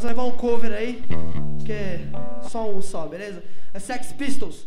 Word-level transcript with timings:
Nós 0.00 0.10
vamos 0.10 0.16
levar 0.16 0.34
um 0.34 0.38
cover 0.38 0.72
aí, 0.72 1.04
que 1.66 1.70
é 1.70 2.00
só 2.48 2.70
um 2.70 2.80
só, 2.80 3.06
beleza? 3.06 3.44
É 3.74 3.78
Sex 3.78 4.14
Pistols. 4.14 4.66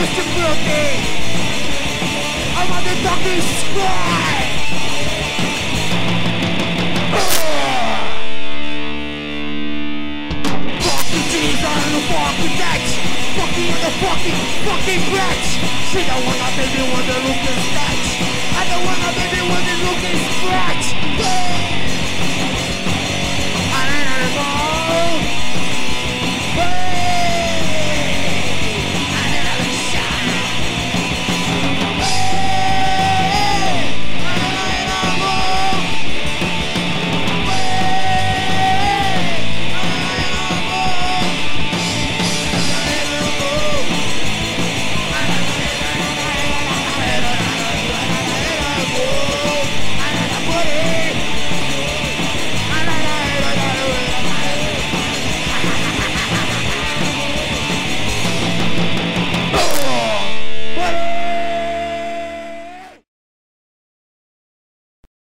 Mr. 0.00 0.24
Brookie 0.32 0.96
I'm 2.56 2.72
on 2.72 2.82
the 2.88 2.96
fucking 3.04 3.44
squad 3.60 4.44
Fucking 10.88 11.26
G's 11.28 11.60
fucking 12.08 12.54
next 12.56 12.96
Fucking 13.36 13.68
in 13.68 13.80
the 13.84 13.92
fucking, 14.00 14.40
fucking 14.64 15.02
wretch 15.12 15.48
She 15.92 16.00
don't 16.08 16.24
wanna 16.24 16.48
baby 16.56 16.80
the 17.04 17.16
look 17.20 17.42
is 17.44 17.60
snatch 17.68 18.08
I 18.56 18.62
don't 18.72 18.80
wanna 18.80 19.10
baby 19.20 19.40
when 19.52 19.59